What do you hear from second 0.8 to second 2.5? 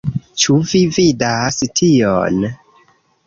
vidas tion?